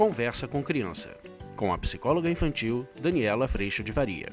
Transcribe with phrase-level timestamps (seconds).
[0.00, 1.14] Conversa com Criança,
[1.54, 4.30] com a psicóloga infantil Daniela Freixo de Varia.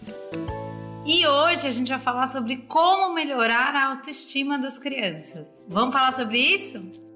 [1.06, 5.46] E hoje a gente vai falar sobre como melhorar a autoestima das crianças.
[5.68, 7.07] Vamos falar sobre isso?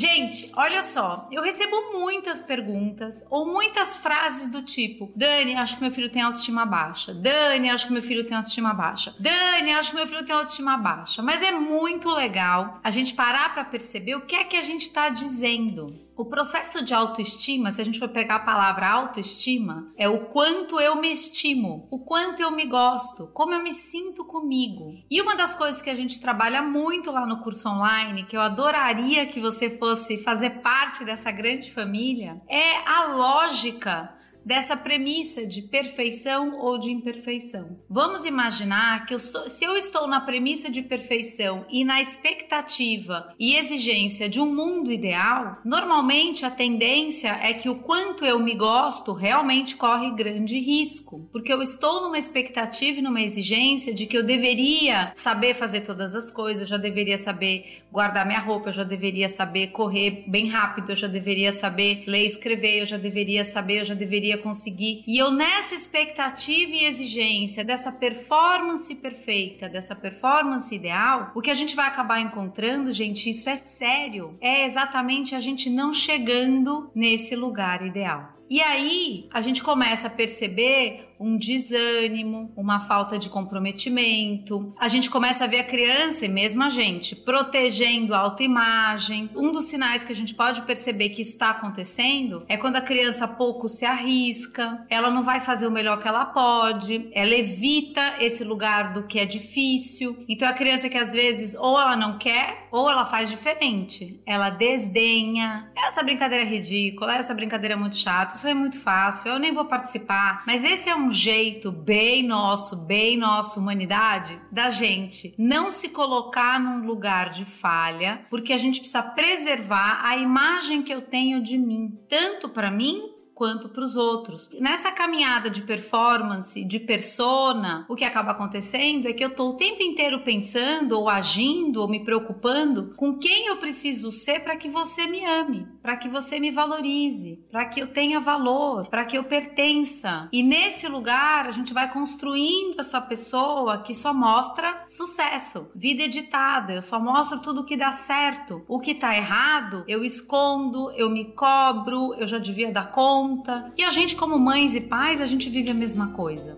[0.00, 5.82] Gente, olha só, eu recebo muitas perguntas ou muitas frases do tipo: Dani, acho que
[5.82, 7.12] meu filho tem autoestima baixa.
[7.12, 9.14] Dani, acho que meu filho tem autoestima baixa.
[9.18, 11.20] Dani, acho que meu filho tem autoestima baixa.
[11.20, 14.84] Mas é muito legal a gente parar para perceber o que é que a gente
[14.84, 15.94] está dizendo.
[16.20, 20.78] O processo de autoestima, se a gente for pegar a palavra autoestima, é o quanto
[20.78, 25.02] eu me estimo, o quanto eu me gosto, como eu me sinto comigo.
[25.10, 28.42] E uma das coisas que a gente trabalha muito lá no curso online, que eu
[28.42, 35.62] adoraria que você fosse fazer parte dessa grande família, é a lógica dessa premissa de
[35.62, 37.78] perfeição ou de imperfeição.
[37.88, 43.34] Vamos imaginar que eu sou, se eu estou na premissa de perfeição e na expectativa
[43.38, 48.54] e exigência de um mundo ideal, normalmente a tendência é que o quanto eu me
[48.54, 54.16] gosto realmente corre grande risco, porque eu estou numa expectativa e numa exigência de que
[54.16, 58.84] eu deveria saber fazer todas as coisas, já deveria saber guardar minha roupa, eu já
[58.84, 63.44] deveria saber correr bem rápido, eu já deveria saber ler e escrever, eu já deveria
[63.44, 65.04] saber, eu já deveria conseguir.
[65.06, 71.54] E eu nessa expectativa e exigência dessa performance perfeita, dessa performance ideal, o que a
[71.54, 77.36] gente vai acabar encontrando, gente, isso é sério, é exatamente a gente não chegando nesse
[77.36, 78.39] lugar ideal.
[78.50, 84.74] E aí a gente começa a perceber um desânimo, uma falta de comprometimento.
[84.80, 89.28] A gente começa a ver a criança e mesmo a gente protegendo a autoimagem.
[89.36, 92.80] Um dos sinais que a gente pode perceber que isso está acontecendo é quando a
[92.80, 98.14] criança pouco se arrisca, ela não vai fazer o melhor que ela pode, ela evita
[98.18, 100.24] esse lugar do que é difícil.
[100.26, 104.22] Então a criança que às vezes ou ela não quer ou ela faz diferente.
[104.24, 105.70] Ela desdenha.
[105.76, 109.52] Essa brincadeira é ridícula, essa brincadeira é muito chata, isso é muito fácil, eu nem
[109.52, 110.42] vou participar.
[110.46, 116.58] Mas esse é um jeito bem nosso, bem nossa humanidade, da gente não se colocar
[116.58, 121.58] num lugar de falha, porque a gente precisa preservar a imagem que eu tenho de
[121.58, 124.50] mim, tanto para mim quanto para os outros.
[124.60, 129.56] Nessa caminhada de performance, de persona, o que acaba acontecendo é que eu estou o
[129.56, 134.68] tempo inteiro pensando ou agindo ou me preocupando com quem eu preciso ser para que
[134.68, 139.18] você me ame, para que você me valorize, para que eu tenha valor, para que
[139.18, 140.28] eu pertença.
[140.32, 146.74] E nesse lugar a gente vai construindo essa pessoa que só mostra sucesso, vida editada,
[146.74, 148.64] eu só mostro tudo que dá certo.
[148.68, 153.72] O que está errado, eu escondo, eu me cobro, eu já devia dar conta.
[153.76, 156.56] E a gente, como mães e pais, a gente vive a mesma coisa.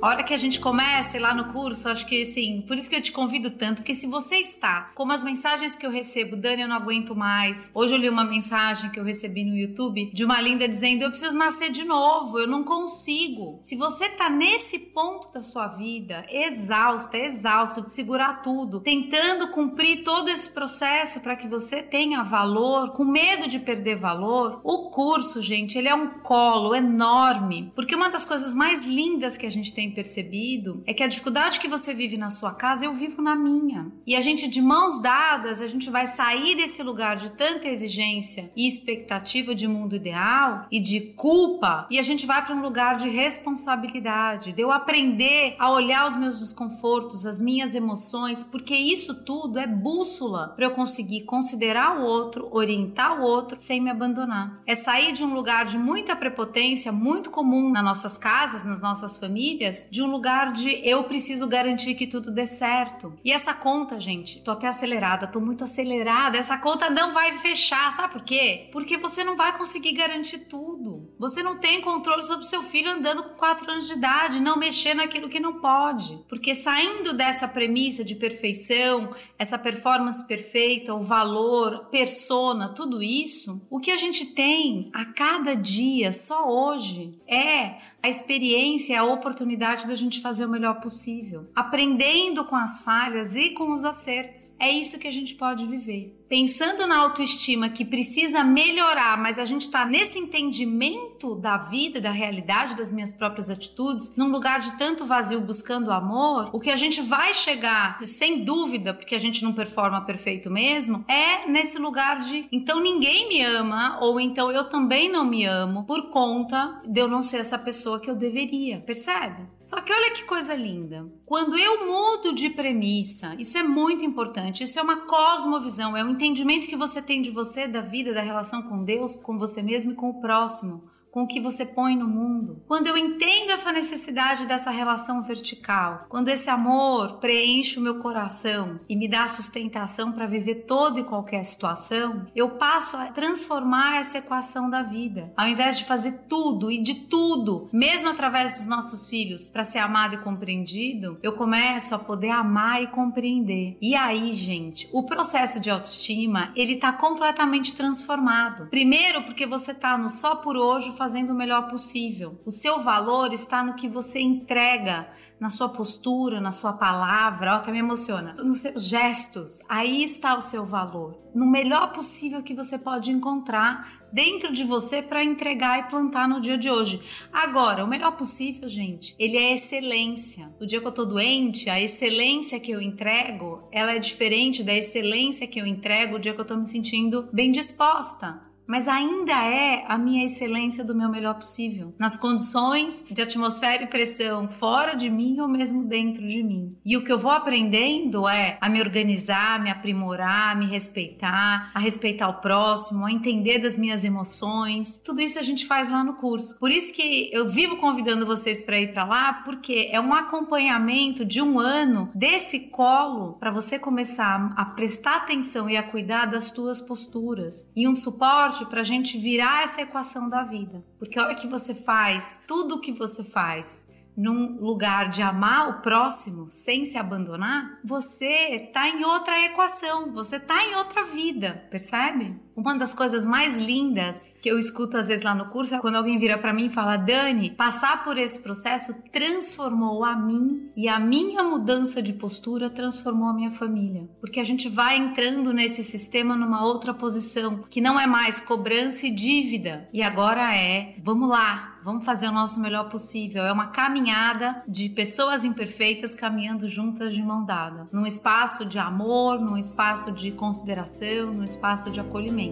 [0.00, 2.94] A hora que a gente começa lá no curso, acho que assim, por isso que
[2.94, 6.62] eu te convido tanto, porque se você está, como as mensagens que eu recebo, Dani,
[6.62, 7.68] eu não aguento mais.
[7.74, 11.10] Hoje eu li uma mensagem que eu recebi no YouTube de uma linda dizendo: Eu
[11.10, 13.58] preciso nascer de novo, eu não consigo.
[13.64, 20.04] Se você está nesse ponto da sua vida, exausta, exausto de segurar tudo, tentando cumprir
[20.04, 25.42] todo esse processo para que você tenha valor, com medo de perder valor, o curso,
[25.42, 29.74] gente, ele é um colo enorme, porque uma das coisas mais lindas que a gente
[29.74, 33.22] tem tem percebido é que a dificuldade que você vive na sua casa, eu vivo
[33.22, 33.90] na minha.
[34.06, 38.50] E a gente, de mãos dadas, a gente vai sair desse lugar de tanta exigência
[38.54, 42.96] e expectativa de mundo ideal e de culpa, e a gente vai para um lugar
[42.96, 49.24] de responsabilidade, de eu aprender a olhar os meus desconfortos, as minhas emoções, porque isso
[49.24, 54.60] tudo é bússola para eu conseguir considerar o outro, orientar o outro sem me abandonar.
[54.66, 59.18] É sair de um lugar de muita prepotência, muito comum nas nossas casas, nas nossas
[59.18, 63.12] famílias de um lugar de eu preciso garantir que tudo dê certo.
[63.24, 67.92] E essa conta, gente, tô até acelerada, tô muito acelerada, essa conta não vai fechar,
[67.92, 68.68] sabe por quê?
[68.72, 71.12] Porque você não vai conseguir garantir tudo.
[71.18, 74.94] Você não tem controle sobre seu filho andando com 4 anos de idade, não mexer
[74.94, 76.18] naquilo que não pode.
[76.28, 83.80] Porque saindo dessa premissa de perfeição, essa performance perfeita, o valor, persona, tudo isso, o
[83.80, 89.94] que a gente tem a cada dia, só hoje, é a experiência, a oportunidade da
[89.94, 94.52] gente fazer o melhor possível, aprendendo com as falhas e com os acertos.
[94.58, 99.44] É isso que a gente pode viver pensando na autoestima que precisa melhorar, mas a
[99.44, 104.76] gente está nesse entendimento da vida, da realidade, das minhas próprias atitudes, num lugar de
[104.78, 109.42] tanto vazio buscando amor, o que a gente vai chegar, sem dúvida, porque a gente
[109.42, 114.68] não performa perfeito mesmo, é nesse lugar de então ninguém me ama, ou então eu
[114.68, 118.80] também não me amo por conta de eu não ser essa pessoa que eu deveria,
[118.80, 119.48] percebe?
[119.62, 121.06] Só que olha que coisa linda.
[121.26, 126.10] Quando eu mudo de premissa, isso é muito importante, isso é uma cosmovisão, é um
[126.10, 129.92] entendimento que você tem de você, da vida, da relação com Deus, com você mesmo
[129.92, 132.62] e com o próximo com o que você põe no mundo.
[132.66, 138.80] Quando eu entendo essa necessidade dessa relação vertical, quando esse amor preenche o meu coração
[138.88, 144.18] e me dá sustentação para viver toda e qualquer situação, eu passo a transformar essa
[144.18, 145.32] equação da vida.
[145.36, 149.78] Ao invés de fazer tudo e de tudo, mesmo através dos nossos filhos, para ser
[149.78, 153.76] amado e compreendido, eu começo a poder amar e compreender.
[153.80, 158.66] E aí, gente, o processo de autoestima, ele tá completamente transformado.
[158.66, 162.38] Primeiro, porque você tá no só por hoje fazendo o melhor possível.
[162.44, 165.08] O seu valor está no que você entrega,
[165.40, 169.60] na sua postura, na sua palavra, ó, que me emociona, nos seus gestos.
[169.68, 175.00] Aí está o seu valor, no melhor possível que você pode encontrar dentro de você
[175.00, 177.00] para entregar e plantar no dia de hoje.
[177.32, 180.50] Agora, o melhor possível, gente, ele é excelência.
[180.60, 184.74] O dia que eu tô doente, a excelência que eu entrego, ela é diferente da
[184.74, 189.32] excelência que eu entrego o dia que eu tô me sentindo bem disposta mas ainda
[189.32, 194.94] é a minha excelência do meu melhor possível, nas condições de atmosfera e pressão fora
[194.94, 196.76] de mim ou mesmo dentro de mim.
[196.84, 201.78] E o que eu vou aprendendo é a me organizar, me aprimorar, me respeitar, a
[201.78, 205.00] respeitar o próximo, a entender das minhas emoções.
[205.02, 206.58] Tudo isso a gente faz lá no curso.
[206.58, 211.24] Por isso que eu vivo convidando vocês para ir para lá, porque é um acompanhamento
[211.24, 216.50] de um ano desse colo para você começar a prestar atenção e a cuidar das
[216.50, 220.84] tuas posturas e um suporte forte para a gente virar essa equação da vida.
[220.98, 225.68] Porque a hora que você faz tudo o que você faz num lugar de amar
[225.68, 231.68] o próximo sem se abandonar, você está em outra equação, você está em outra vida,
[231.70, 232.36] percebe?
[232.58, 235.94] Uma das coisas mais lindas que eu escuto às vezes lá no curso é quando
[235.94, 240.88] alguém vira para mim e fala: Dani, passar por esse processo transformou a mim e
[240.88, 244.08] a minha mudança de postura transformou a minha família.
[244.20, 249.06] Porque a gente vai entrando nesse sistema numa outra posição que não é mais cobrança
[249.06, 253.44] e dívida, e agora é: vamos lá, Vamos fazer o nosso melhor possível.
[253.44, 259.40] É uma caminhada de pessoas imperfeitas caminhando juntas de mão dada, num espaço de amor,
[259.40, 262.47] num espaço de consideração, num espaço de acolhimento.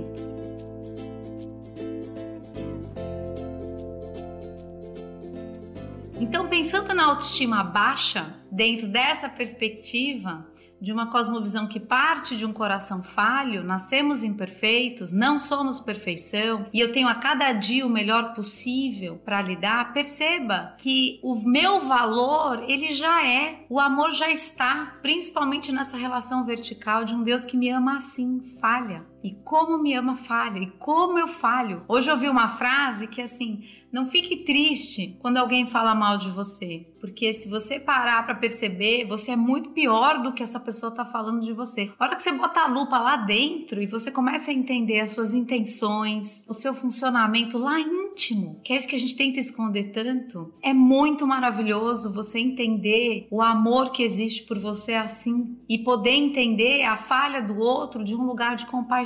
[6.18, 10.46] Então, pensando na autoestima baixa, dentro dessa perspectiva,
[10.80, 16.80] de uma cosmovisão que parte de um coração falho, nascemos imperfeitos, não somos perfeição e
[16.80, 22.64] eu tenho a cada dia o melhor possível para lidar, perceba que o meu valor,
[22.68, 27.56] ele já é, o amor já está, principalmente nessa relação vertical de um Deus que
[27.56, 29.04] me ama assim, falha.
[29.22, 31.82] E como me ama falha, e como eu falho.
[31.88, 36.28] Hoje eu ouvi uma frase que assim, não fique triste quando alguém fala mal de
[36.28, 40.94] você, porque se você parar para perceber, você é muito pior do que essa pessoa
[40.94, 41.90] tá falando de você.
[41.98, 45.10] A hora que você bota a lupa lá dentro e você começa a entender as
[45.10, 49.92] suas intenções, o seu funcionamento lá íntimo, que é isso que a gente tenta esconder
[49.92, 56.10] tanto, é muito maravilhoso você entender o amor que existe por você assim e poder
[56.10, 59.05] entender a falha do outro de um lugar de compaixão,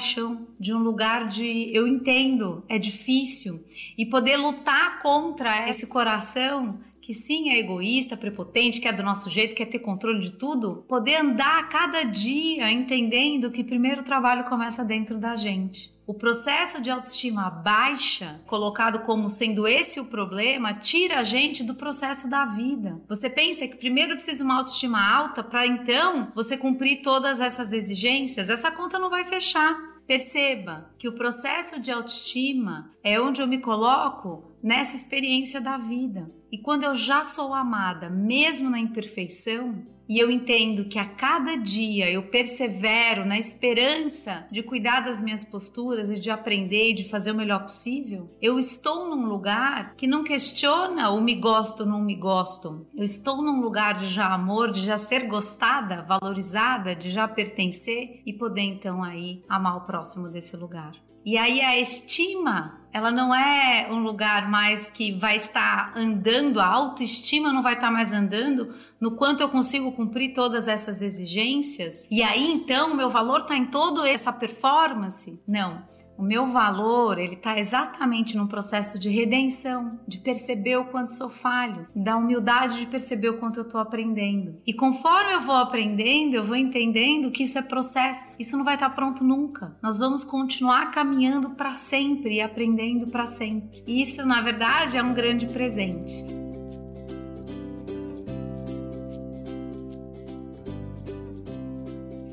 [0.59, 3.65] de um lugar de eu entendo, é difícil
[3.97, 9.55] e poder lutar contra esse coração que sim é egoísta, prepotente, quer do nosso jeito,
[9.55, 14.45] quer ter controle de tudo, poder andar a cada dia entendendo que primeiro o trabalho
[14.45, 15.91] começa dentro da gente.
[16.11, 21.73] O processo de autoestima baixa, colocado como sendo esse o problema, tira a gente do
[21.73, 23.01] processo da vida.
[23.09, 28.51] Você pensa que primeiro precisa uma autoestima alta para então você cumprir todas essas exigências?
[28.51, 29.79] Essa conta não vai fechar.
[30.05, 36.29] Perceba que o processo de autoestima é onde eu me coloco nessa experiência da vida.
[36.51, 41.55] E quando eu já sou amada, mesmo na imperfeição, e eu entendo que a cada
[41.55, 47.09] dia eu persevero na esperança de cuidar das minhas posturas e de aprender e de
[47.09, 51.87] fazer o melhor possível, eu estou num lugar que não questiona o me gosto ou
[51.87, 52.89] não me gosto.
[52.93, 58.21] Eu estou num lugar de já amor, de já ser gostada, valorizada, de já pertencer
[58.27, 60.93] e poder então aí amar o próximo desse lugar.
[61.25, 66.67] E aí a estima, ela não é um lugar mais que vai estar andando, a
[66.67, 72.07] autoestima não vai estar mais andando no quanto eu consigo cumprir todas essas exigências.
[72.11, 75.41] E aí então meu valor está em toda essa performance?
[75.47, 75.89] Não.
[76.21, 81.31] O meu valor, ele está exatamente num processo de redenção, de perceber o quanto sou
[81.31, 84.61] falho, da humildade de perceber o quanto eu estou aprendendo.
[84.67, 88.37] E conforme eu vou aprendendo, eu vou entendendo que isso é processo.
[88.39, 89.75] Isso não vai estar tá pronto nunca.
[89.83, 93.83] Nós vamos continuar caminhando para sempre e aprendendo para sempre.
[93.87, 96.50] E isso, na verdade, é um grande presente.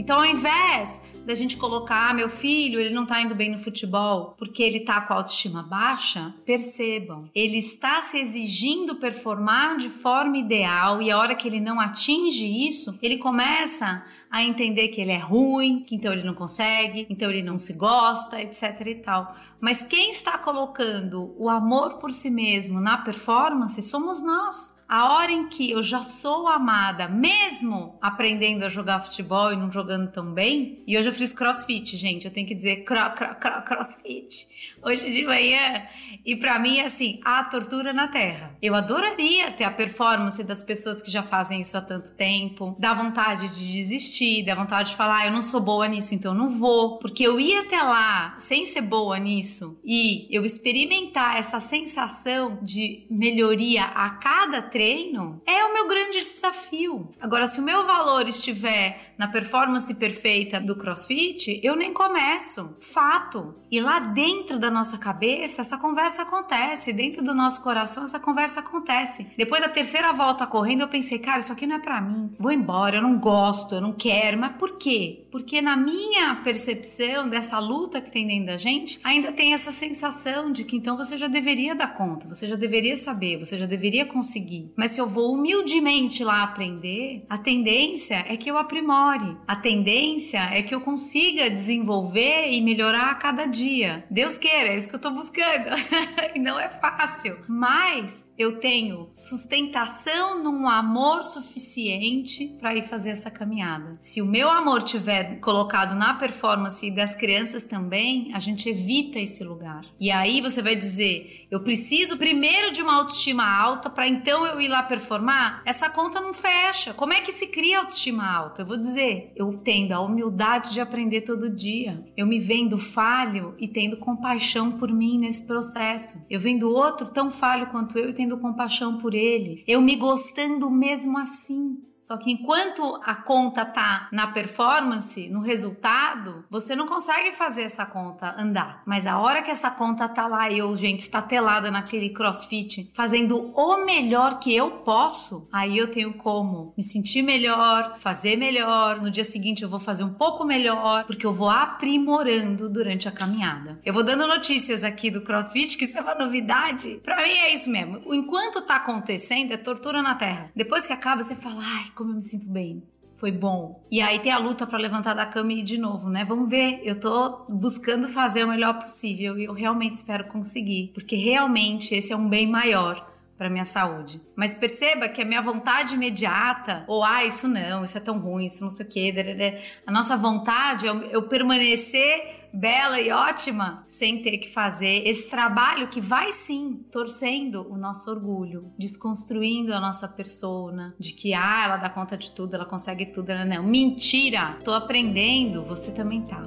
[0.08, 3.62] Então, ao invés da gente colocar, ah, meu filho, ele não tá indo bem no
[3.62, 9.90] futebol porque ele tá com a autoestima baixa, percebam, ele está se exigindo performar de
[9.90, 15.02] forma ideal e a hora que ele não atinge isso, ele começa a entender que
[15.02, 18.96] ele é ruim, que então ele não consegue, então ele não se gosta, etc e
[18.96, 19.36] tal.
[19.60, 25.32] Mas quem está colocando o amor por si mesmo na performance somos nós a hora
[25.32, 30.34] em que eu já sou amada, mesmo aprendendo a jogar futebol e não jogando tão
[30.34, 34.48] bem, e hoje eu fiz crossfit, gente, eu tenho que dizer cro, cro, cro, crossfit.
[34.88, 35.86] Hoje de manhã
[36.28, 38.56] e para mim, assim, a tortura na Terra.
[38.62, 42.94] Eu adoraria ter a performance das pessoas que já fazem isso há tanto tempo, dá
[42.94, 46.38] vontade de desistir, dá vontade de falar, ah, eu não sou boa nisso, então eu
[46.38, 47.00] não vou.
[47.00, 53.06] Porque eu ia até lá sem ser boa nisso e eu experimentar essa sensação de
[53.10, 57.10] melhoria a cada treino é o meu grande desafio.
[57.20, 62.76] Agora, se o meu valor estiver na performance perfeita do crossfit, eu nem começo.
[62.80, 63.56] Fato.
[63.72, 66.94] E lá dentro da nossa cabeça, essa conversa acontece.
[66.94, 69.28] Dentro do nosso coração, essa conversa acontece.
[69.36, 72.32] Depois da terceira volta correndo, eu pensei, cara, isso aqui não é para mim.
[72.40, 74.38] Vou embora, eu não gosto, eu não quero.
[74.38, 75.26] Mas por quê?
[75.32, 80.52] Porque na minha percepção dessa luta que tem dentro da gente, ainda tem essa sensação
[80.52, 84.06] de que então você já deveria dar conta, você já deveria saber, você já deveria
[84.06, 84.72] conseguir.
[84.76, 89.07] Mas se eu vou humildemente lá aprender, a tendência é que eu aprimore
[89.48, 94.06] a tendência é que eu consiga desenvolver e melhorar a cada dia.
[94.10, 95.70] Deus queira, é isso que eu tô buscando.
[96.36, 97.38] e não é fácil.
[97.48, 103.98] Mas eu tenho sustentação num amor suficiente para ir fazer essa caminhada.
[104.02, 109.44] Se o meu amor tiver colocado na performance das crianças também, a gente evita esse
[109.44, 109.82] lugar.
[110.00, 114.60] E aí você vai dizer, eu preciso primeiro de uma autoestima alta para então eu
[114.60, 115.62] ir lá performar?
[115.66, 116.94] Essa conta não fecha.
[116.94, 118.62] Como é que se cria autoestima alta?
[118.62, 122.04] Eu vou dizer, eu tendo a humildade de aprender todo dia.
[122.18, 126.24] Eu me vendo falho e tendo compaixão por mim nesse processo.
[126.30, 129.96] Eu vendo outro tão falho quanto eu e tendo tendo compaixão por ele, eu me
[129.96, 131.78] gostando mesmo assim.
[132.08, 137.86] Só que enquanto a conta tá na performance, no resultado, você não consegue fazer essa
[137.86, 138.82] conta andar.
[138.86, 143.52] Mas a hora que essa conta tá lá e eu, gente, estatelada naquele crossfit, fazendo
[143.54, 149.02] o melhor que eu posso, aí eu tenho como me sentir melhor, fazer melhor.
[149.02, 153.12] No dia seguinte eu vou fazer um pouco melhor, porque eu vou aprimorando durante a
[153.12, 153.82] caminhada.
[153.84, 157.02] Eu vou dando notícias aqui do crossfit, que isso é uma novidade.
[157.04, 158.02] Pra mim é isso mesmo.
[158.14, 160.50] Enquanto tá acontecendo, é tortura na terra.
[160.56, 162.84] Depois que acaba, você fala, ai, como eu me sinto bem.
[163.16, 163.84] Foi bom.
[163.90, 166.24] E aí tem a luta para levantar da cama e ir de novo, né?
[166.24, 166.82] Vamos ver.
[166.84, 172.14] Eu tô buscando fazer o melhor possível e eu realmente espero conseguir, porque realmente esse
[172.14, 174.22] é um bem maior para minha saúde.
[174.36, 178.46] Mas perceba que a minha vontade imediata, ou ah, isso não, isso é tão ruim,
[178.46, 184.22] isso não sei o quê, a nossa vontade é eu permanecer bela e ótima sem
[184.22, 190.08] ter que fazer esse trabalho que vai sim torcendo o nosso orgulho, desconstruindo a nossa
[190.08, 193.64] persona, de que ah, ela dá conta de tudo, ela consegue tudo, ela não.
[193.64, 194.58] Mentira!
[194.64, 196.44] Tô aprendendo, você também tá.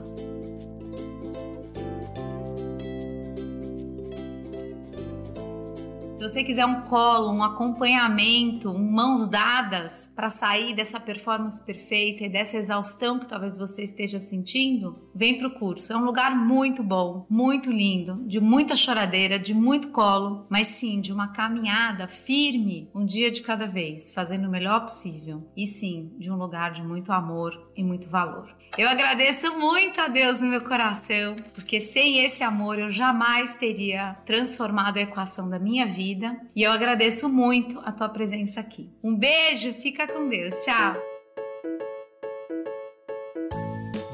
[6.20, 12.24] Se você quiser um colo, um acompanhamento, um mãos dadas para sair dessa performance perfeita
[12.24, 15.94] e dessa exaustão que talvez você esteja sentindo, vem para o curso.
[15.94, 21.00] É um lugar muito bom, muito lindo, de muita choradeira, de muito colo, mas sim
[21.00, 25.50] de uma caminhada firme, um dia de cada vez, fazendo o melhor possível.
[25.56, 28.54] E sim, de um lugar de muito amor e muito valor.
[28.78, 34.14] Eu agradeço muito a Deus no meu coração, porque sem esse amor eu jamais teria
[34.24, 36.40] transformado a equação da minha vida.
[36.54, 38.90] E eu agradeço muito a tua presença aqui.
[39.02, 40.58] Um beijo, fica com Deus.
[40.60, 40.96] Tchau.